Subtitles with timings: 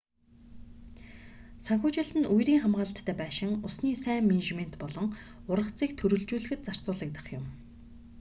[1.65, 5.07] санхүүжилт нь үерийн хамгаалалттай байшин усны сайн менежмент болон
[5.51, 7.43] ургацыг төрөлжүүлэхэд зарцуулагдах юм